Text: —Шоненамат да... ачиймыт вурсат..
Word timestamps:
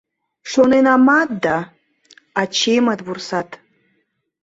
—Шоненамат 0.51 1.29
да... 1.43 1.57
ачиймыт 2.41 2.99
вурсат.. 3.05 3.49